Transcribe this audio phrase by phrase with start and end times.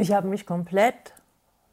[0.00, 1.12] Ich habe mich komplett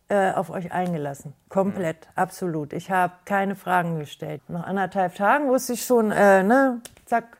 [0.09, 1.33] äh, auf euch eingelassen.
[1.47, 2.73] Komplett, absolut.
[2.73, 4.41] Ich habe keine Fragen gestellt.
[4.49, 7.37] Nach anderthalb Tagen wusste ich schon, äh, ne, zack,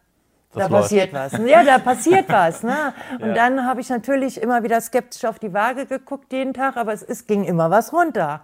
[0.54, 0.84] Das da läuft.
[0.84, 1.34] passiert was.
[1.40, 2.62] Ja, da passiert was.
[2.62, 2.94] Ne?
[3.20, 3.34] Und Ja.
[3.34, 7.02] dann habe ich natürlich immer wieder skeptisch auf die Waage geguckt jeden Tag, aber es,
[7.02, 8.42] es ging immer was runter.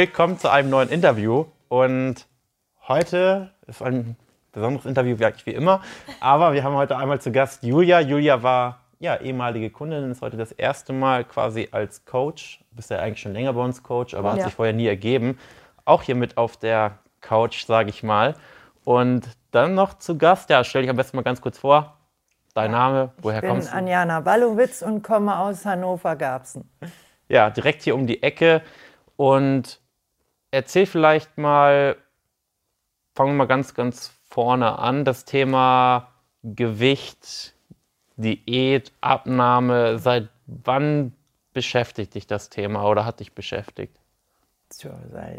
[0.00, 1.44] Willkommen zu einem neuen Interview.
[1.68, 2.26] Und
[2.88, 4.16] heute ist ein
[4.50, 5.82] besonderes Interview, wie immer.
[6.20, 8.00] Aber wir haben heute einmal zu Gast Julia.
[8.00, 12.64] Julia war ja, ehemalige Kundin, ist heute das erste Mal quasi als Coach.
[12.70, 14.44] Du bist ja eigentlich schon länger bei uns Coach, aber hat Ja.
[14.44, 15.38] sich vorher nie ergeben.
[15.84, 18.36] Auch hier mit auf der Couch, sage ich mal.
[18.84, 21.98] Und dann noch zu Gast, ja, stell dich am besten mal ganz kurz vor.
[22.54, 23.76] Dein Name, woher Ich bin kommst du?
[23.76, 26.70] Anjana Ballowitz und komme aus Hannover-Garbsen.
[27.28, 28.62] Ja, direkt hier um die Ecke.
[29.16, 29.78] Und
[30.50, 31.96] erzähl vielleicht mal,
[33.14, 36.08] fangen wir mal ganz, ganz vorne an, das Thema
[36.42, 37.54] Gewicht,
[38.16, 39.98] Diät, Abnahme.
[39.98, 41.12] Seit wann
[41.52, 43.96] beschäftigt dich das Thema oder hat dich beschäftigt?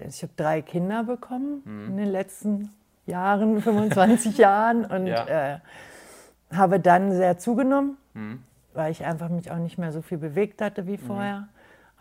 [0.09, 2.70] Ich habe drei Kinder bekommen in den letzten
[3.06, 5.53] Jahren, 25 Jahren und Ja.
[5.56, 5.59] äh,
[6.53, 7.98] habe dann sehr zugenommen,
[8.73, 11.48] weil ich einfach mich auch nicht mehr so viel bewegt hatte wie vorher,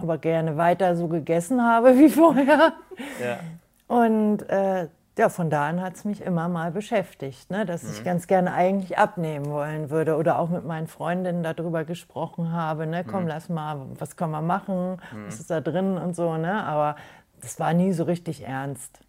[0.03, 2.75] aber gerne weiter so gegessen habe wie vorher.
[3.23, 3.41] Ja.
[3.87, 8.05] Und äh, ja, von da an hat es mich immer mal beschäftigt, ne, dass ich
[8.05, 12.87] ganz gerne eigentlich abnehmen wollen würde oder auch mit meinen Freundinnen darüber gesprochen habe.
[12.87, 16.37] Ne, komm, lass mal, was können wir machen, was ist da drin und so.
[16.39, 16.97] Ne, aber
[17.41, 19.01] das war nie so richtig ernst.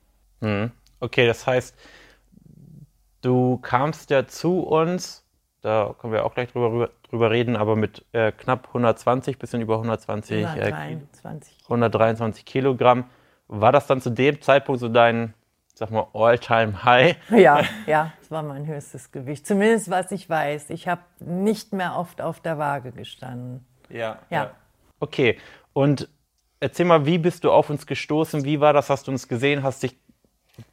[0.42, 0.72] Mhm.
[1.00, 1.78] Okay, das heißt,
[3.22, 5.24] du kamst ja zu uns,
[5.62, 9.76] da können wir auch gleich drüber, drüber reden, aber mit äh, knapp 120, bisschen über
[9.76, 11.58] 120 äh, 123.
[11.64, 13.06] 123 Kilogramm.
[13.48, 15.34] War das dann zu dem Zeitpunkt so dein,
[15.76, 17.18] sag mal, All-Time-High?
[17.38, 19.46] Ja, ja, das war mein höchstes Gewicht.
[19.46, 20.72] Zumindest was ich weiß.
[20.72, 23.66] Ich habe nicht mehr oft auf der Waage gestanden.
[23.90, 24.52] Ja, Ja.
[25.00, 25.40] Okay,
[25.74, 26.08] und
[26.60, 28.46] erzähl mal, wie bist du auf uns gestoßen?
[28.46, 28.90] Wie war das?
[28.90, 29.64] Hast du uns gesehen?
[29.64, 29.98] Hast dich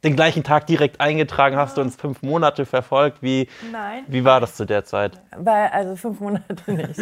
[0.03, 1.55] den gleichen Tag direkt eingetragen?
[1.55, 3.21] Hast du uns fünf Monate verfolgt?
[3.21, 4.03] Wie, Nein.
[4.07, 5.19] wie war das zu der Zeit?
[5.35, 6.99] Weil, also fünf Monate nicht.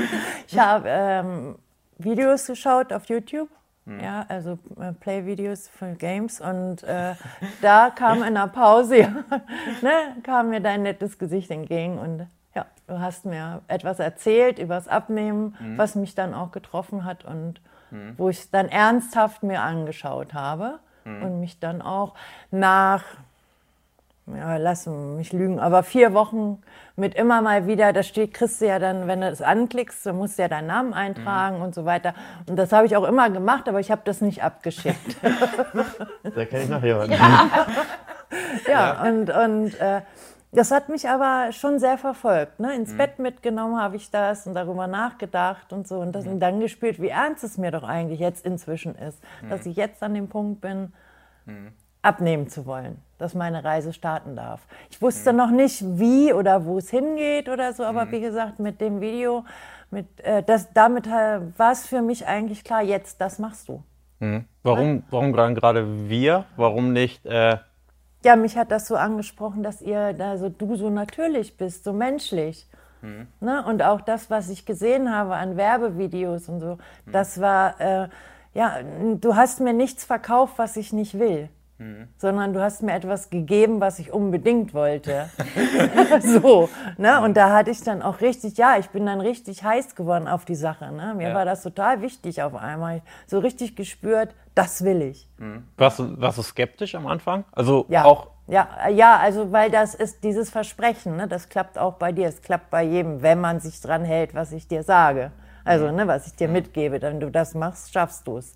[0.47, 1.55] Ich habe ähm,
[1.97, 3.49] Videos geschaut auf YouTube.
[4.01, 7.15] Ja, also äh, Play-Videos für Games und äh,
[7.61, 9.07] da kam in der Pause, ja,
[9.81, 14.75] ne, kam mir dein nettes Gesicht entgegen und ja, du hast mir etwas erzählt über
[14.75, 17.61] das Abnehmen, was mich dann auch getroffen hat und
[18.17, 20.79] wo ich es dann ernsthaft mir angeschaut habe
[21.23, 22.13] und mich dann auch
[22.51, 23.03] nach
[24.35, 26.61] ja, lass mich lügen, aber vier Wochen
[26.97, 30.13] mit immer mal wieder, da steht, kriegst du ja dann, wenn du das anklickst, du
[30.13, 32.13] musst ja deinen Namen eintragen und so weiter.
[32.47, 35.17] Und das habe ich auch immer gemacht, aber ich habe das nicht abgeschickt.
[36.23, 37.15] Da kenne ich noch jemanden.
[38.69, 40.01] ja, und, und äh,
[40.51, 42.59] das hat mich aber schon sehr verfolgt.
[42.59, 42.73] Ne?
[42.75, 45.99] Ins Bett mitgenommen habe ich das und darüber nachgedacht und so.
[45.99, 49.65] Und, das, und dann gespürt, wie ernst es mir doch eigentlich jetzt inzwischen ist, dass
[49.65, 50.93] ich jetzt an dem Punkt bin,
[52.01, 54.65] abnehmen zu wollen, dass meine Reise starten darf.
[54.89, 58.79] Ich wusste noch nicht, wie oder wo es hingeht oder so, aber wie gesagt, mit
[58.79, 59.43] dem Video,
[59.91, 63.83] mit, äh, das, damit äh, war es für mich eigentlich klar, jetzt, das machst du.
[64.63, 66.45] Warum, warum dann gerade wir?
[66.55, 67.25] Warum nicht?
[67.25, 67.57] Äh,
[68.27, 71.93] Ja, mich hat das so angesprochen, dass ihr da so du so natürlich bist, so
[71.93, 72.67] menschlich.
[73.39, 73.63] Ne?
[73.65, 76.77] Und auch das, was ich gesehen habe an Werbevideos und so,
[77.09, 78.09] das war, äh,
[78.53, 78.79] ja,
[79.15, 81.47] du hast mir nichts verkauft, was ich nicht will.
[82.17, 85.29] Sondern du hast mir etwas gegeben, was ich unbedingt wollte.
[86.21, 87.21] so, ne?
[87.21, 90.43] Und da hatte ich dann auch richtig, ja, ich bin dann richtig heiß geworden auf
[90.45, 90.91] die Sache.
[90.91, 91.13] Ne?
[91.15, 91.35] Mir Ja.
[91.35, 93.01] war das total wichtig auf einmal.
[93.27, 95.29] So richtig gespürt, das will ich.
[95.77, 97.43] warst, du, warst du skeptisch am Anfang?
[97.51, 98.27] Also Ja, auch.
[98.47, 102.41] ja, ja, also weil das ist dieses Versprechen, ne, das klappt auch bei dir, es
[102.41, 105.31] klappt bei jedem, wenn man sich dran hält, was ich dir sage.
[105.63, 108.55] Also, ne, was ich dir mitgebe, wenn du das machst, schaffst du es.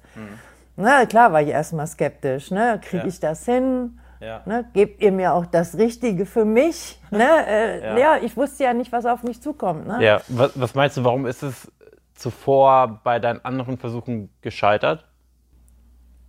[0.76, 3.08] Na klar war ich erstmal skeptisch, ne, kriege Ja.
[3.10, 4.00] ich das hin?
[4.20, 4.42] Ja.
[4.46, 7.00] Ne, gebt ihr mir auch das Richtige für mich?
[7.12, 7.28] Ne?
[7.48, 7.98] Äh, Ja.
[7.98, 8.18] ja.
[8.22, 9.88] ich wusste ja nicht, was auf mich zukommt.
[9.88, 9.98] Ne?
[10.04, 11.72] Ja, was, was meinst du, warum ist es
[12.16, 15.06] zuvor bei deinen anderen Versuchen gescheitert?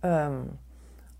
[0.01, 0.57] Ähm,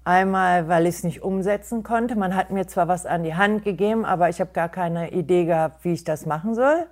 [0.03, 2.15] einmal, weil ich es nicht umsetzen konnte.
[2.17, 5.45] Man hat mir zwar was an die Hand gegeben, aber ich habe gar keine Idee
[5.45, 6.87] gehabt, wie ich das machen soll.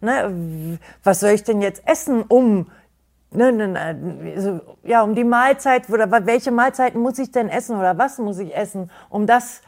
[0.00, 2.70] Ne, w- was soll ich denn jetzt essen, um
[3.30, 7.78] ne, ne, ne, so, ja, um die Mahlzeit oder welche Mahlzeiten muss ich denn essen
[7.78, 9.62] oder was muss ich essen, um das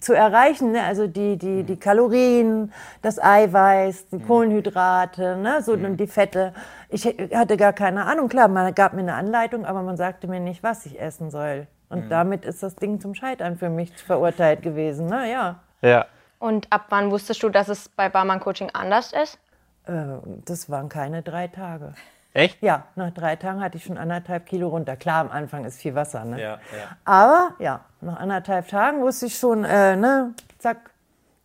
[0.00, 0.82] zu erreichen, ne?
[0.82, 2.72] also die, die, die Kalorien,
[3.02, 5.62] das Eiweiß, die Kohlenhydrate, ne?
[5.62, 6.52] so, und die Fette.
[6.90, 8.28] Ich hatte gar keine Ahnung.
[8.28, 11.66] Klar, man gab mir eine Anleitung, aber man sagte mir nicht, was ich essen soll.
[11.88, 15.06] Und damit ist das Ding zum Scheitern für mich verurteilt gewesen.
[15.06, 15.30] Ne?
[15.30, 15.60] Ja.
[15.80, 16.06] Ja.
[16.38, 19.38] Und ab wann wusstest du, dass es bei Barmann Coaching anders ist?
[19.86, 21.94] Äh, das waren keine drei Tage.
[22.34, 22.60] Echt?
[22.62, 24.96] Ja, nach drei Tagen hatte ich schon anderthalb Kilo runter.
[24.96, 26.40] Klar, am Anfang ist viel Wasser, ne?
[26.40, 26.96] Ja, ja.
[27.04, 30.90] Aber ja, nach anderthalb Tagen wusste ich schon, äh, ne, zack,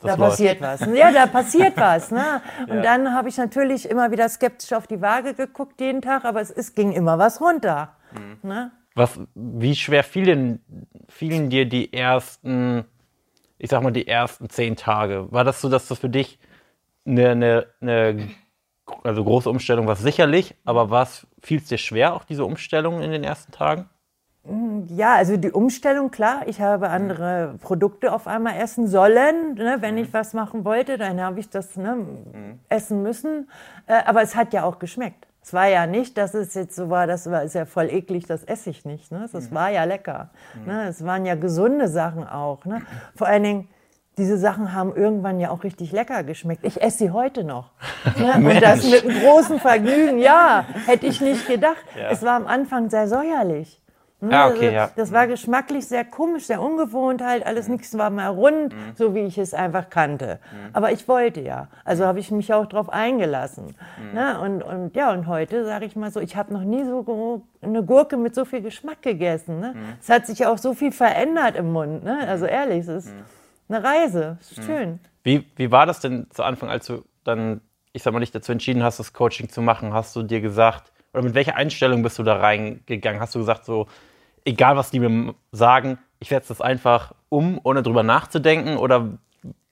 [0.01, 0.31] Das da läuft.
[0.31, 0.81] passiert was.
[0.87, 2.09] Ja, da passiert was.
[2.09, 2.41] Ne?
[2.67, 2.81] Und Ja.
[2.81, 6.49] dann habe ich natürlich immer wieder skeptisch auf die Waage geguckt jeden Tag, aber es,
[6.49, 7.95] es ging immer was runter.
[8.11, 8.49] Mhm.
[8.49, 8.71] Ne?
[8.95, 10.63] Was, wie schwer fielen,
[11.07, 12.83] fielen dir die ersten,
[13.59, 15.31] ich sag mal, die ersten zehn Tage?
[15.31, 16.39] War das so, dass das für dich
[17.05, 18.29] eine, eine, eine
[19.03, 23.11] also große Umstellung war sicherlich, aber was fiel es dir schwer, auch diese Umstellung in
[23.11, 23.89] den ersten Tagen?
[24.87, 29.53] Ja, also die Umstellung, klar, ich habe andere Produkte auf einmal essen sollen.
[29.55, 29.77] Ne?
[29.79, 31.97] Wenn ich was machen wollte, dann habe ich das ne,
[32.69, 33.49] essen müssen.
[33.85, 35.27] Äh, aber es hat ja auch geschmeckt.
[35.41, 38.25] Es war ja nicht, dass es jetzt so war, das war ist ja voll eklig,
[38.25, 39.11] das esse ich nicht.
[39.11, 39.27] Ne?
[39.31, 40.29] Das war ja lecker.
[40.65, 40.87] Ne?
[40.87, 42.65] Es waren ja gesunde Sachen auch.
[42.65, 42.81] Ne?
[43.15, 43.69] Vor allen Dingen,
[44.19, 46.63] diese Sachen haben irgendwann ja auch richtig lecker geschmeckt.
[46.65, 47.71] Ich esse sie heute noch.
[48.17, 48.33] Ne?
[48.35, 51.77] Und das mit einem großen Vergnügen, ja, hätte ich nicht gedacht.
[52.09, 53.81] Es war am Anfang sehr säuerlich.
[54.21, 54.89] Ne, Ah, okay, also, ja.
[54.97, 59.19] Das war geschmacklich sehr komisch, sehr ungewohnt halt, alles nichts war mehr rund, so wie
[59.19, 60.39] ich es einfach kannte.
[60.73, 63.75] Aber ich wollte ja, also habe ich mich auch drauf eingelassen.
[64.13, 64.39] Ne?
[64.41, 67.83] Und, und ja, und heute sage ich mal so, ich habe noch nie so eine
[67.83, 69.61] Gurke mit so viel Geschmack gegessen.
[69.61, 69.73] Ne?
[70.01, 72.03] Es hat sich ja auch so viel verändert im Mund.
[72.03, 72.27] Ne?
[72.27, 73.13] Also ehrlich, es ist
[73.69, 74.99] eine Reise, ist schön.
[75.23, 77.61] Wie, wie war das denn zu Anfang, als du dann,
[77.93, 79.93] ich sag mal, dich dazu entschieden hast, das Coaching zu machen?
[79.93, 83.21] Hast du dir gesagt, oder mit welcher Einstellung bist du da reingegangen?
[83.21, 83.87] Hast du gesagt, so,
[84.45, 88.77] egal was die mir sagen, ich setze das einfach um, ohne drüber nachzudenken?
[88.77, 89.17] Oder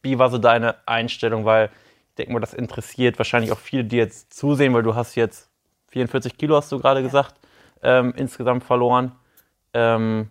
[0.01, 1.45] wie war so deine Einstellung?
[1.45, 1.69] Weil
[2.09, 5.49] ich denke mal, das interessiert wahrscheinlich auch viele, die jetzt zusehen, weil du hast jetzt
[5.89, 7.35] 44 Kilo, hast du gerade gesagt,
[7.83, 9.11] ähm, insgesamt verloren.
[9.73, 10.29] Ähm,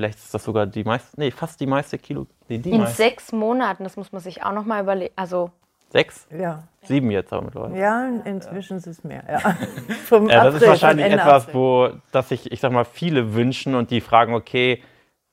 [0.00, 2.26] vielleicht ist das sogar die meiste, nee, fast die meiste Kilo.
[2.48, 2.96] Nee, die In meiste.
[2.96, 5.12] sechs Monaten, das muss man sich auch noch mal überlegen.
[5.16, 5.50] Also
[5.92, 6.26] Sechs?
[6.30, 7.76] Ja, Sieben jetzt aber mittlerweile.
[7.76, 9.24] ja inzwischen ist es mehr.
[9.28, 9.38] Ja.
[10.06, 11.54] Vom Ja, das ist April, wahrscheinlich vom Ende etwas, April.
[11.60, 14.82] wo, dass sich, ich sag mal, viele wünschen und die fragen, okay,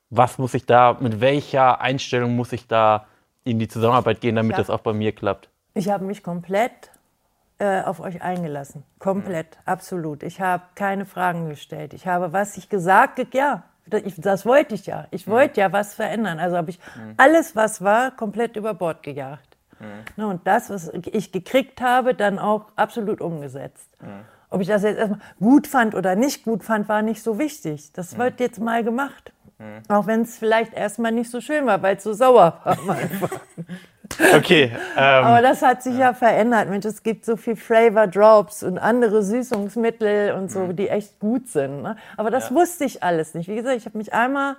[0.09, 3.05] was muss ich da, mit welcher Einstellung muss ich da
[3.43, 4.57] in die Zusammenarbeit gehen, damit Ja.
[4.57, 5.47] das auch bei mir klappt?
[5.75, 6.91] Ich habe mich komplett
[7.59, 8.83] äh, auf euch eingelassen.
[8.99, 10.23] Komplett, absolut.
[10.23, 11.93] Ich habe keine Fragen gestellt.
[11.93, 15.07] Ich habe, was ich gesagt, ge- ja, das, wollte ich ja.
[15.11, 16.39] Ich wollte ja was verändern.
[16.39, 16.79] Also habe ich
[17.17, 19.57] alles, was war, komplett über Bord gejagt.
[20.15, 23.89] Ne, und das, was ich gekriegt habe, dann auch absolut umgesetzt.
[24.49, 27.91] Ob ich das jetzt erstmal gut fand oder nicht gut fand, war nicht so wichtig.
[27.93, 29.33] Das wird jetzt mal gemacht.
[29.87, 32.97] Auch wenn es vielleicht erstmal nicht so schön war, weil es so sauer war.
[34.35, 36.69] Okay, ähm, Aber das hat sich ja verändert.
[36.69, 41.47] Mensch, es gibt so viel Flavor Drops und andere Süßungsmittel und so, die echt gut
[41.47, 41.81] sind.
[41.83, 41.95] Ne?
[42.17, 43.47] Aber das wusste ich alles nicht.
[43.49, 44.55] Wie gesagt, ich habe mich einmal,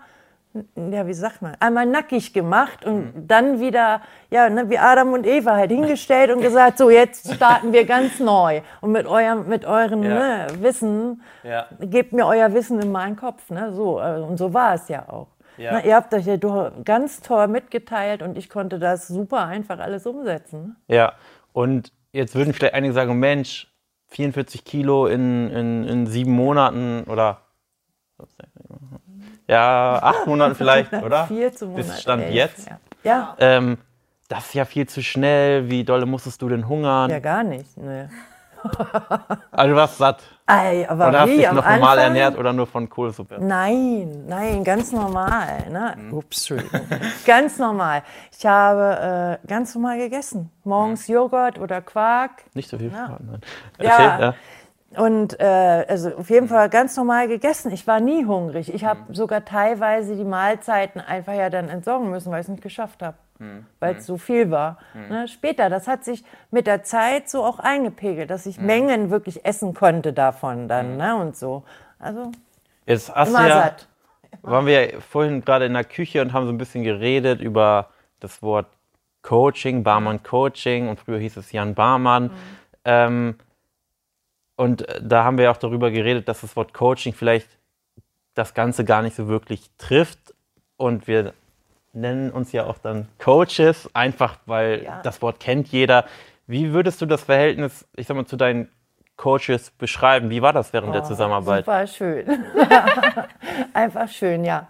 [0.91, 4.00] ja, wie sagt man, einmal nackig gemacht und dann wieder,
[4.31, 8.19] ja, ne, wie Adam und Eva halt hingestellt und gesagt, so jetzt starten wir ganz
[8.19, 8.62] neu.
[8.81, 10.09] Und mit eurem, mit euren Ja.
[10.15, 11.67] ne, Wissen, Ja.
[11.81, 13.51] gebt mir euer Wissen in meinen Kopf.
[13.51, 13.73] Ne?
[13.73, 15.29] So, äh, und so war es ja auch.
[15.58, 15.72] Ja.
[15.75, 16.37] Ne, ihr habt euch ja
[16.84, 20.76] ganz toll mitgeteilt und ich konnte das super einfach alles umsetzen.
[20.87, 21.14] Ja.
[21.52, 23.72] Und jetzt würden vielleicht einige sagen, Mensch,
[24.08, 27.43] 44 Kilo in, in, in sieben Monaten oder
[29.46, 31.27] ja, acht Monaten vielleicht, oder?
[31.27, 31.86] Vier zum Monat.
[31.86, 32.69] Bis Stand elf, jetzt.
[32.69, 32.79] Ja.
[33.05, 33.79] Ja, Ähm,
[34.29, 35.70] das ist ja viel zu schnell.
[35.70, 37.10] Wie dolle musstest du denn hungern?
[37.10, 37.77] ja gar nicht.
[37.77, 38.08] Nee.
[39.53, 40.22] Also du warst satt.
[40.50, 41.36] Ei, aber Oder hast wie?
[41.36, 41.98] dich noch normal Anfang?
[41.98, 43.36] ernährt oder nur von Kohlsuppe?
[43.38, 45.69] Nein, nein, ganz normal.
[45.70, 45.94] Ne?
[45.98, 46.14] Mhm.
[46.14, 46.81] Ups, Entschuldigung.
[47.26, 48.02] ganz normal.
[48.36, 50.50] Ich habe äh, ganz normal gegessen.
[50.64, 52.31] Morgens Joghurt oder Quark.
[52.55, 53.28] Nicht so viel verraten.
[53.31, 53.40] nein.
[53.78, 53.90] Ja.
[53.90, 54.34] Erzähl, ja.
[54.96, 57.70] Und äh, also auf jeden Fall ganz normal gegessen.
[57.70, 58.72] Ich war nie hungrig.
[58.72, 62.62] Ich habe sogar teilweise die Mahlzeiten einfach ja dann entsorgen müssen, weil ich es nicht
[62.62, 63.19] geschafft habe.
[63.39, 63.67] Mhm.
[63.81, 64.79] Weil es so viel war.
[64.95, 65.29] Ne?
[65.29, 68.51] Später, das hat sich mit der Zeit so auch eingepegelt, dass Mhm.
[68.51, 71.17] ich Mengen wirklich essen konnte davon dann ne?
[71.17, 71.63] und so.
[71.99, 72.33] Also
[72.87, 73.89] Jetzt hast immer du ja, satt.
[74.43, 77.91] waren wir ja vorhin gerade in der Küche und haben so ein bisschen geredet über
[78.21, 78.67] das Wort
[79.23, 82.31] Coaching, Barmann Coaching und früher hieß es Jan Barmann.
[82.85, 83.37] Ähm,
[84.57, 87.49] und äh, da haben wir auch darüber geredet, dass das Wort Coaching vielleicht
[88.35, 90.35] das Ganze gar nicht so wirklich trifft.
[90.77, 91.35] Und wir
[92.00, 95.00] nennen uns ja auch dann Coaches, einfach weil Ja.
[95.02, 96.05] das Wort kennt jeder.
[96.46, 98.69] Wie würdest du das Verhältnis, ich sag mal, zu deinen
[99.19, 100.31] Coaches beschreiben.
[100.31, 101.64] Wie war das während der Zusammenarbeit?
[101.64, 102.44] Super schön.
[103.74, 104.69] Einfach schön, ja.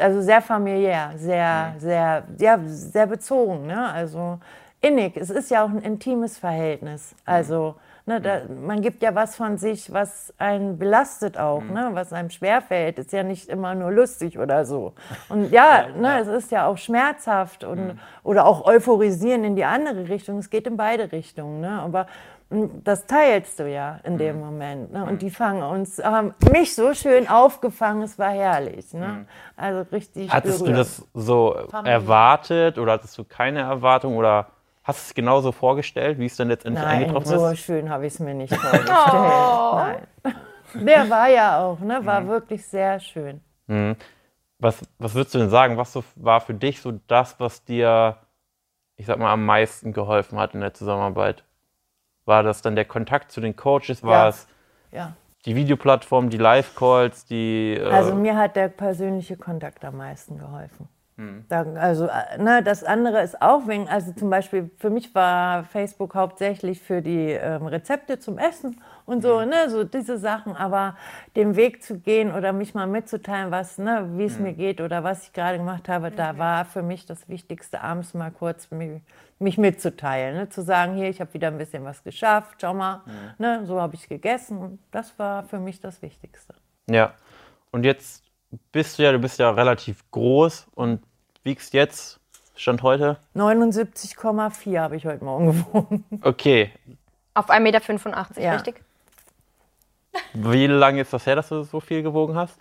[0.00, 3.66] Also sehr familiär, sehr, sehr, ja, sehr bezogen.
[3.66, 3.90] Ne?
[3.92, 4.38] Also
[4.80, 5.16] innig.
[5.16, 7.14] Es ist ja auch ein intimes Verhältnis.
[7.24, 7.74] Also
[8.08, 11.90] ne, da, man gibt ja was von sich, was einen belastet auch, ne?
[11.92, 12.98] was einem schwerfällt.
[12.98, 14.94] Ist ja nicht immer nur lustig oder so.
[15.28, 20.08] Und ja, ne, es ist ja auch schmerzhaft und, oder auch euphorisieren in die andere
[20.08, 20.38] Richtung.
[20.38, 21.60] Es geht in beide Richtungen.
[21.60, 21.80] Ne?
[21.80, 22.06] Aber
[22.48, 24.90] mm, das teilst du ja in dem Moment.
[24.90, 25.04] Ne?
[25.04, 28.94] Und die fangen uns, haben mich so schön aufgefangen, es war herrlich.
[28.94, 29.26] Ne?
[29.54, 30.80] Also richtig Hattest du berührend.
[30.80, 31.52] das so
[31.84, 34.46] erwartet oder hattest du keine Erwartung oder
[34.88, 37.60] hast du es genauso vorgestellt, wie es dann letztendlich Nein, eingetroffen so ist?
[37.60, 40.06] schön habe ich es mir nicht vorgestellt.
[40.24, 40.86] Nein.
[40.86, 42.04] Der war ja auch, ne?
[42.04, 43.40] war wirklich sehr schön.
[44.58, 45.76] Was, was würdest du denn sagen?
[45.76, 48.16] Was so, war für dich so das, was dir,
[48.96, 51.44] ich sag mal, am meisten geholfen hat in der Zusammenarbeit?
[52.24, 54.02] War das dann der Kontakt zu den Coaches?
[54.02, 54.28] War Ja.
[54.28, 54.48] es
[54.90, 55.12] Ja.
[55.46, 57.74] die Videoplattform, die Live-Calls, die.
[57.74, 60.88] Äh, Also mir hat der persönliche Kontakt am meisten geholfen.
[61.18, 61.44] Hm.
[61.48, 65.64] Da, also äh, ne, das andere ist auch wegen, also zum Beispiel für mich war
[65.64, 69.22] Facebook hauptsächlich für die ähm, Rezepte zum Essen und Hm.
[69.22, 70.96] so, ne, so diese Sachen, aber
[71.34, 74.26] den Weg zu gehen oder mich mal mitzuteilen, was, ne, wie Hm.
[74.26, 77.80] es mir geht oder was ich gerade gemacht habe, da war für mich das Wichtigste,
[77.80, 79.02] abends mal kurz mich,
[79.40, 83.02] mich mitzuteilen, ne, zu sagen, hier, ich habe wieder ein bisschen was geschafft, schau mal,
[83.06, 83.12] Hm.
[83.38, 86.54] ne, so habe ich gegessen und das war für mich das Wichtigste.
[86.88, 87.12] Ja.
[87.72, 88.22] Und jetzt
[88.72, 91.02] bist du ja, du bist ja relativ groß und
[91.48, 92.20] wiegst jetzt,
[92.56, 93.16] Stand heute?
[93.34, 96.04] 79,4 habe ich heute Morgen gewogen.
[96.22, 96.70] Okay.
[97.32, 98.52] Auf 1,85 Meter, Ja.
[98.56, 98.82] richtig?
[100.34, 102.58] Wie lange ist das her, dass du so viel gewogen hast?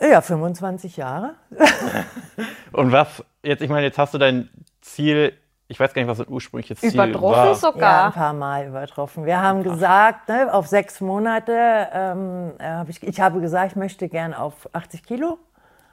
[0.00, 1.34] Ja, 25 Jahre.
[2.72, 4.48] Und was, jetzt, ich meine, jetzt hast du dein
[4.80, 5.34] Ziel,
[5.68, 7.44] ich weiß gar nicht, was dein ursprüngliches Ziel Übertroffen war.
[7.44, 8.12] Ja, ein sogar.
[8.12, 9.24] paar Mal übertroffen.
[9.26, 11.52] Wir haben gesagt, ne, auf sechs Monate,
[11.92, 15.38] ähm, äh, hab ich, ich habe gesagt, ich möchte gern auf 80 Kilo.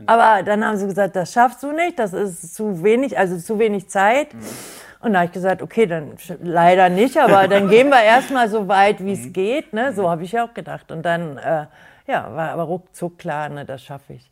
[0.05, 3.59] Aber dann haben sie gesagt, das schaffst du nicht, das ist zu wenig, also zu
[3.59, 4.29] wenig Zeit.
[4.99, 8.67] Und da habe ich gesagt, okay, dann leider nicht, aber dann gehen wir erstmal so
[8.67, 9.73] weit, wie es geht.
[9.73, 9.93] Ne?
[9.93, 10.91] So habe ich ja auch gedacht.
[10.91, 11.65] Und dann äh,
[12.07, 14.31] ja, war aber ruckzuck klar, ne, das schaffe ich.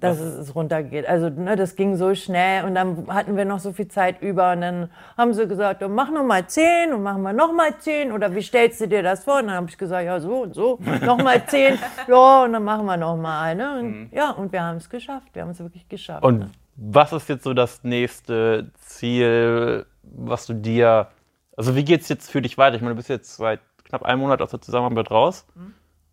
[0.00, 1.06] Dass es, es runtergeht.
[1.06, 4.52] Also ne, das ging so schnell und dann hatten wir noch so viel Zeit über
[4.52, 7.76] und dann haben sie gesagt, oh, mach noch mal zehn und machen wir noch mal
[7.78, 9.38] zehn oder wie stellst du dir das vor?
[9.40, 12.64] Und dann habe ich gesagt, ja so und so, noch mal zehn, ja und dann
[12.64, 13.54] machen wir noch mal.
[13.54, 13.78] Ne?
[13.78, 16.22] Und, Ja und wir haben es geschafft, wir haben es wirklich geschafft.
[16.22, 16.28] ne?
[16.28, 21.08] Und was ist jetzt so das nächste Ziel, was du dir,
[21.56, 22.76] also wie geht es jetzt für dich weiter?
[22.76, 25.46] Ich meine, du bist jetzt seit knapp einem Monat aus der Zusammenarbeit raus.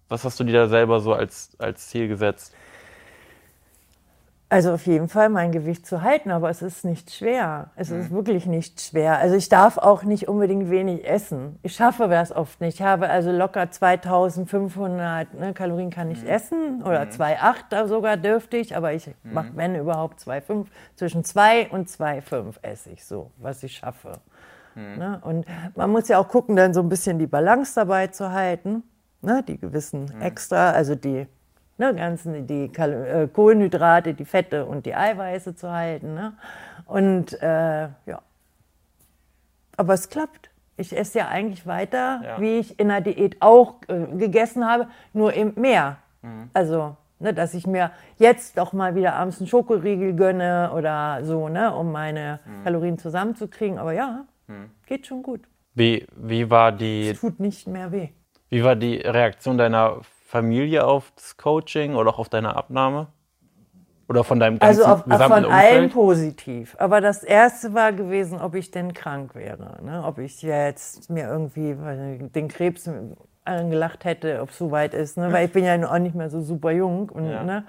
[0.10, 2.56] Was hast du dir da selber so als, als Ziel gesetzt?
[4.48, 7.72] Also auf jeden Fall mein Gewicht zu halten, aber es ist nicht schwer.
[7.75, 9.18] Es ist wirklich nicht schwer.
[9.18, 11.58] Also ich darf auch nicht unbedingt wenig essen.
[11.64, 12.75] Ich schaffe das oft nicht.
[12.75, 18.58] Ich habe also locker 2500 ne, Kalorien kann ich essen oder 2,8 da sogar dürfte
[18.58, 20.68] ich, aber ich mache, wenn überhaupt 2,5.
[20.96, 24.20] Zwischen 2 und 2,5 esse ich so, was ich schaffe.
[24.75, 25.20] Ne?
[25.24, 28.84] Und man muss ja auch gucken, dann so ein bisschen die Balance dabei zu halten.
[29.22, 29.44] Ne?
[29.48, 31.25] Die gewissen extra, also die
[31.77, 36.13] ne, ganzen die Kal äh, Kohlenhydrate, die Fette und die Eiweiße zu halten.
[36.13, 36.34] Ne?
[36.86, 38.22] Und äh, ja,
[39.77, 40.50] aber es klappt.
[40.77, 42.41] Ich esse ja eigentlich weiter, Ja.
[42.41, 45.98] wie ich in der Diät auch äh, gegessen habe, nur eben mehr.
[46.53, 51.48] Also, ne, dass ich mir jetzt doch mal wieder abends einen Schokoriegel gönne oder so,
[51.50, 53.77] ne, um meine Kalorien zusammenzukriegen.
[53.77, 54.25] Aber ja,
[54.88, 55.41] geht schon gut.
[55.75, 58.10] Wie, wie, war die, Es tut nicht mehr weh.
[58.50, 60.01] wie war die Reaktion deiner
[60.36, 63.08] Familie auf das Coaching oder auch auf deine Abnahme?
[64.10, 65.94] Oder von deinem ganzen Also auf, gesamten von allen Umfeld?
[65.94, 66.75] positiv.
[66.77, 69.77] Aber das erste war gewesen, ob ich denn krank wäre.
[69.82, 70.04] Ne?
[70.06, 71.75] Ob ich jetzt mir irgendwie
[72.30, 72.89] den Krebs
[73.46, 75.18] angelacht hätte, ob es so weit ist.
[75.18, 75.32] Ne?
[75.32, 77.10] Weil ich bin ja auch nicht mehr so super jung.
[77.10, 77.44] Und, Ja.
[77.44, 77.66] ne?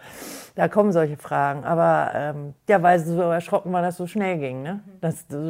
[0.55, 1.65] Da kommen solche Fragen.
[1.65, 4.63] Aber ähm, ja, weil sie so erschrocken war, dass es so schnell ging.
[4.63, 4.81] Ne?
[5.03, 5.41] Das, das,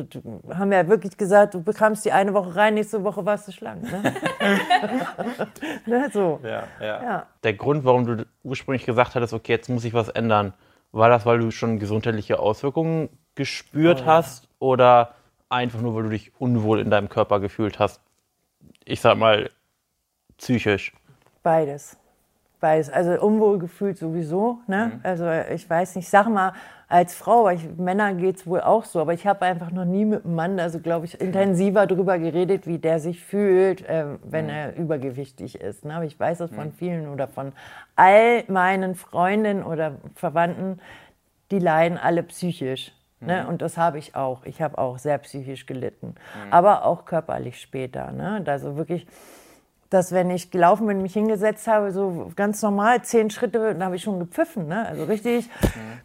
[0.56, 3.52] haben wir ja wirklich gesagt, du bekamst die eine Woche rein, nächste Woche warst du
[3.52, 3.82] schlank.
[3.84, 4.02] Ne?
[5.86, 6.10] ne?
[6.12, 6.40] So.
[6.42, 7.02] Ja, ja.
[7.02, 7.26] Ja.
[7.44, 10.54] Der Grund, warum du ursprünglich gesagt hattest, okay, jetzt muss ich was ändern,
[10.90, 15.14] war das, weil du schon gesundheitliche Auswirkungen gespürt Oh hast oder
[15.48, 18.00] einfach nur, weil du dich unwohl in deinem Körper gefühlt hast?
[18.84, 19.50] Ich sag mal,
[20.38, 20.92] psychisch.
[21.42, 21.96] Beides.
[22.60, 22.90] Beides.
[22.90, 24.58] Also unwohlgefühlt sowieso.
[24.66, 24.92] Ne?
[24.94, 25.00] Mhm.
[25.02, 26.52] Also ich weiß nicht, sag mal,
[26.88, 29.84] als Frau, weil ich, Männer geht es wohl auch so, aber ich habe einfach noch
[29.84, 34.20] nie mit einem Mann, also glaube ich, intensiver darüber geredet, wie der sich fühlt, ähm,
[34.22, 34.50] wenn Mhm.
[34.50, 35.84] er übergewichtig ist.
[35.84, 35.94] Ne?
[35.96, 37.52] Aber ich weiß das von vielen oder von
[37.96, 40.78] all meinen Freundinnen oder Verwandten,
[41.50, 42.92] die leiden alle psychisch.
[43.20, 43.42] Ne?
[43.42, 43.48] Mhm.
[43.48, 44.44] Und das habe ich auch.
[44.44, 46.14] Ich habe auch sehr psychisch gelitten.
[46.50, 48.12] Aber auch körperlich später.
[48.12, 48.44] Ne?
[48.46, 49.06] Also wirklich
[49.90, 53.96] dass wenn ich gelaufen bin, mich hingesetzt habe, so ganz normal, zehn Schritte, dann habe
[53.96, 54.86] ich schon gepfiffen, ne?
[54.86, 55.48] Also richtig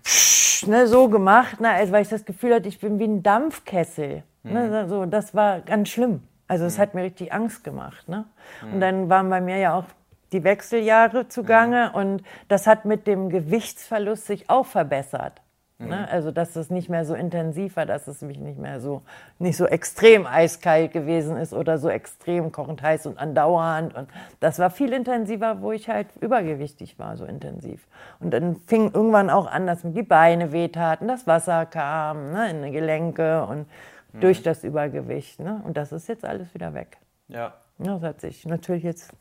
[0.04, 1.70] psch, ne, so gemacht, ne?
[1.70, 4.24] also weil ich das Gefühl hatte, ich bin wie ein Dampfkessel.
[4.44, 4.88] Ne?
[4.88, 6.22] So, das war ganz schlimm.
[6.48, 8.10] Also es hat mir richtig Angst gemacht.
[8.10, 8.26] Ne?
[8.74, 9.86] Und dann waren bei mir ja auch
[10.34, 15.42] die Wechseljahre zugange und das hat mit dem Gewichtsverlust sich auch verbessert.
[15.88, 16.08] Ne?
[16.10, 19.02] Also dass es nicht mehr so intensiv war, dass es mich nicht mehr so
[19.40, 23.96] nicht so extrem eiskalt gewesen ist oder so extrem kochend heiß und andauernd.
[23.96, 24.10] Und
[24.40, 27.86] das war viel intensiver, wo ich halt übergewichtig war, so intensiv.
[28.20, 32.50] Und dann fing irgendwann auch an, dass mir die Beine wehtaten, das Wasser kam ne,
[32.50, 33.66] in die Gelenke und
[34.14, 35.40] durch das Übergewicht.
[35.40, 35.62] Ne?
[35.64, 36.98] Und das ist jetzt alles wieder weg.
[37.28, 37.54] Ja.
[37.80, 39.12] Ja, das hat sich natürlich jetzt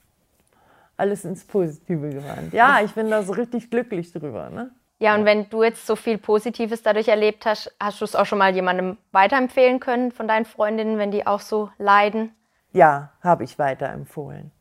[0.97, 2.53] alles ins Positive gewandelt.
[2.53, 4.51] Ja, ich bin da so richtig glücklich drüber.
[4.51, 4.71] Ne?
[5.01, 8.27] Ja, und wenn du jetzt so viel Positives dadurch erlebt hast, hast du es auch
[8.27, 12.35] schon mal jemandem weiterempfehlen können von deinen Freundinnen, wenn die auch so leiden?
[12.73, 14.53] Ja, habe ich weiterempfohlen.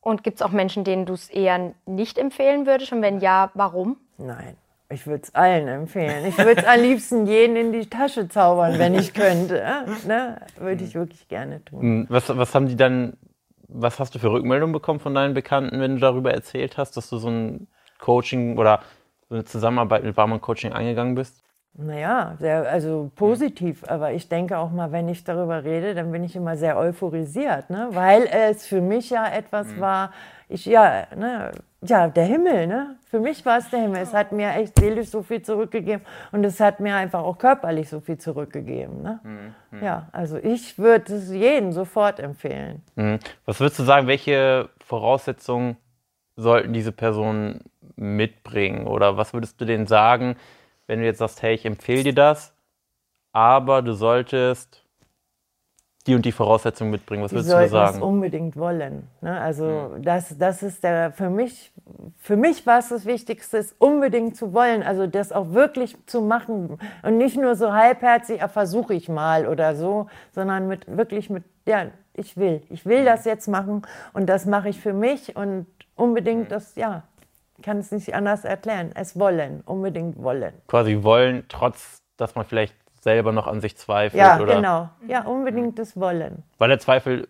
[0.00, 2.92] Und gibt es auch Menschen, denen du es eher nicht empfehlen würdest?
[2.92, 3.98] Und wenn ja, warum?
[4.16, 4.56] Nein,
[4.88, 6.24] ich würde es allen empfehlen.
[6.24, 9.62] Ich würde es am liebsten jeden in die Tasche zaubern, wenn ich könnte.
[10.06, 10.40] Ne?
[10.56, 11.80] Würde ich wirklich gerne tun.
[11.82, 13.18] Hm, Was, was haben die dann,
[13.68, 17.10] was hast du für Rückmeldungen bekommen von deinen Bekannten, wenn du darüber erzählt hast, dass
[17.10, 18.80] du so ein Coaching oder
[19.28, 21.42] so eine Zusammenarbeit mit Barmann Coaching eingegangen bist?
[21.74, 23.84] Naja, sehr, also positiv.
[23.88, 27.70] Aber ich denke auch mal, wenn ich darüber rede, dann bin ich immer sehr euphorisiert,
[27.70, 27.88] ne?
[27.92, 30.12] weil es für mich ja etwas war,
[30.48, 32.96] ich, ja, ne, ja, der Himmel, ne?
[33.08, 34.02] Für mich war es der Himmel.
[34.02, 37.88] Es hat mir echt seelisch so viel zurückgegeben und es hat mir einfach auch körperlich
[37.88, 39.02] so viel zurückgegeben.
[39.02, 39.20] Ne?
[39.80, 42.82] Ja, also ich würde es jedem sofort empfehlen.
[42.96, 43.18] Mhm.
[43.44, 45.76] Was würdest du sagen, welche Voraussetzungen
[46.36, 47.60] sollten diese Personen
[47.98, 48.86] mitbringen?
[48.86, 50.36] Oder was würdest du denen sagen,
[50.86, 52.54] wenn du jetzt sagst, hey, ich empfehle dir das,
[53.32, 54.84] aber du solltest
[56.06, 57.22] die und die Voraussetzungen mitbringen?
[57.22, 58.02] Was würdest du sagen?
[58.02, 59.08] unbedingt wollen.
[59.20, 59.38] Ne?
[59.38, 61.70] Also das, das ist der für mich,
[62.16, 64.82] für mich war es das Wichtigste, es unbedingt zu wollen.
[64.82, 69.76] Also das auch wirklich zu machen und nicht nur so halbherzig, versuche ich mal oder
[69.76, 73.82] so, sondern mit wirklich mit, ja, ich will, ich will das jetzt machen
[74.14, 77.02] und das mache ich für mich und unbedingt das, ja,
[77.62, 78.92] kann es nicht anders erklären.
[78.94, 80.52] Es wollen, unbedingt wollen.
[80.66, 84.20] Quasi wollen, trotz, dass man vielleicht selber noch an sich zweifelt?
[84.20, 84.88] Ja, oder genau.
[85.06, 86.42] Ja, unbedingt das Wollen.
[86.58, 87.28] War der Zweifel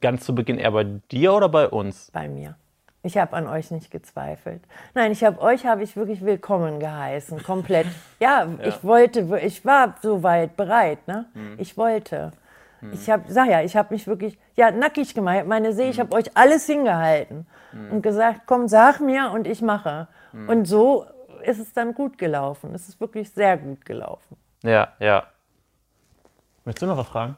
[0.00, 2.10] ganz zu Beginn eher bei dir oder bei uns?
[2.12, 2.56] bei mir.
[3.02, 4.62] Ich habe an euch nicht gezweifelt.
[4.94, 7.86] Nein, ich habe euch habe ich wirklich willkommen geheißen, komplett.
[8.20, 11.24] Ja, ich wollte, ich war soweit bereit, ne?
[11.56, 12.32] Ich wollte.
[12.92, 15.46] Ich habe, sag ja, ich habe mich wirklich, ja, nackig gemacht.
[15.46, 20.08] Meine See, ich habe euch alles hingehalten und gesagt, komm, sag mir und ich mache.
[20.32, 21.06] Und so
[21.42, 22.74] ist es dann gut gelaufen.
[22.74, 24.36] Es ist wirklich sehr gut gelaufen.
[24.62, 25.24] Ja, ja.
[26.64, 27.36] Möchtest du noch was fragen?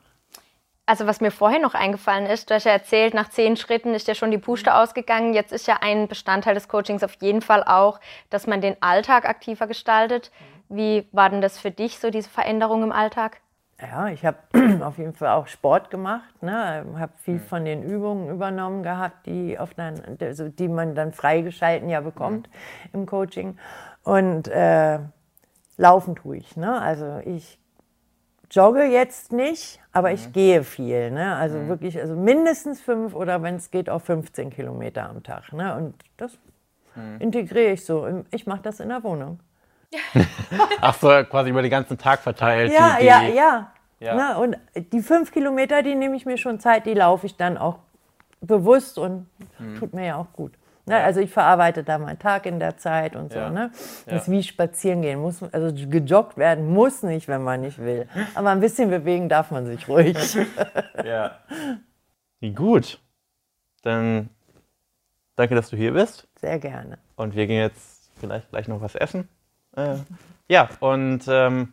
[0.84, 4.08] Also was mir vorhin noch eingefallen ist, du hast ja erzählt, nach zehn Schritten ist
[4.08, 5.32] ja schon die Puste ausgegangen.
[5.32, 8.00] Jetzt ist ja ein Bestandteil des Coachings auf jeden Fall auch,
[8.30, 10.32] dass man den Alltag aktiver gestaltet.
[10.68, 13.40] Wie war denn das für dich, so diese Veränderung im Alltag?
[13.82, 14.38] Ja, ich habe
[14.84, 16.84] auf jeden Fall auch Sport gemacht, ne?
[16.98, 21.88] habe viel von den Übungen übernommen gehabt, die, auf dein, also die man dann freigeschalten
[21.88, 22.48] ja bekommt
[22.92, 23.58] im Coaching.
[24.04, 25.00] Und äh,
[25.76, 26.56] laufen tue ich.
[26.56, 26.80] Ne?
[26.80, 27.58] Also ich
[28.50, 31.10] jogge jetzt nicht, aber ich gehe viel.
[31.10, 31.34] Ne?
[31.34, 35.52] Also wirklich, also mindestens fünf oder wenn es geht auch 15 Kilometer am Tag.
[35.52, 35.74] Ne?
[35.76, 36.38] Und das
[37.18, 38.24] integriere ich so.
[38.30, 39.40] Ich mache das in der Wohnung.
[40.80, 42.72] Ach so, quasi über den ganzen Tag verteilt.
[42.72, 43.72] Ja, die, ja, die- ja.
[44.00, 44.14] Ja.
[44.16, 47.56] Na, und die fünf Kilometer, die nehme ich mir schon Zeit, die laufe ich dann
[47.56, 47.78] auch
[48.40, 49.28] bewusst und
[49.60, 49.76] Mhm.
[49.78, 50.54] tut mir ja auch gut.
[50.86, 53.38] Ne, also ich verarbeite da meinen Tag in der Zeit und so.
[53.38, 53.50] Ja.
[53.50, 53.70] Ne?
[53.72, 54.16] Das Ja.
[54.16, 55.20] ist wie spazieren gehen.
[55.20, 58.08] Muss, also gejoggt werden muss nicht, wenn man nicht will.
[58.34, 60.16] Aber ein bisschen bewegen darf man sich ruhig.
[61.04, 61.38] Ja.
[62.40, 62.98] Wie gut.
[63.82, 64.30] Dann
[65.36, 66.26] danke, dass du hier bist.
[66.40, 66.98] Sehr gerne.
[67.14, 69.28] Und wir gehen jetzt vielleicht gleich noch was essen.
[69.76, 69.96] Äh,
[70.48, 71.72] ja, und ähm,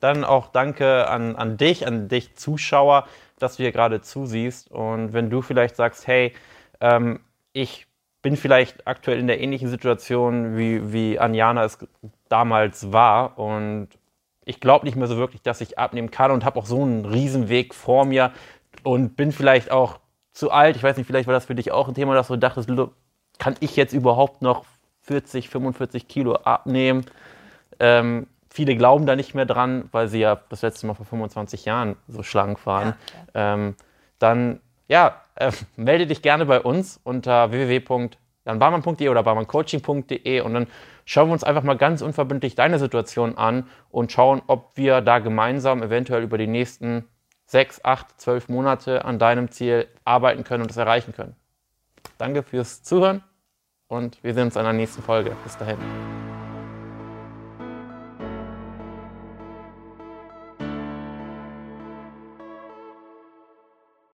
[0.00, 3.06] dann auch danke an, an dich, an dich Zuschauer,
[3.38, 4.70] dass du hier gerade zusiehst.
[4.70, 6.34] Und wenn du vielleicht sagst, hey,
[6.80, 7.20] ähm,
[7.52, 7.86] ich
[8.22, 11.78] bin vielleicht aktuell in der ähnlichen Situation, wie, wie Anjana es
[12.28, 13.88] damals war und
[14.44, 17.04] ich glaube nicht mehr so wirklich, dass ich abnehmen kann und habe auch so einen
[17.04, 18.32] Riesenweg vor mir
[18.82, 20.00] und bin vielleicht auch
[20.32, 20.76] zu alt.
[20.76, 22.88] Ich weiß nicht, vielleicht war das für dich auch ein Thema, dass du dachtest, "Lu,
[23.38, 24.64] kann ich jetzt überhaupt noch
[25.08, 27.06] 40, 45 Kilo abnehmen?
[27.80, 31.64] Ähm, viele glauben da nicht mehr dran, weil sie ja das letzte Mal vor 25
[31.64, 32.94] Jahren so schlank waren.
[33.34, 33.74] Ähm,
[34.18, 40.66] dann ja, äh, melde dich gerne bei uns unter www.janbarmann.de oder barmanncoaching.de und dann
[41.04, 45.20] schauen wir uns einfach mal ganz unverbindlich deine Situation an und schauen, ob wir da
[45.20, 47.04] gemeinsam eventuell über die nächsten
[47.46, 51.34] sechs, acht, zwölf Monate an deinem Ziel arbeiten können und es erreichen können.
[52.18, 53.22] Danke fürs Zuhören
[53.88, 55.36] und wir sehen uns in der nächsten Folge.
[55.44, 55.78] Bis dahin.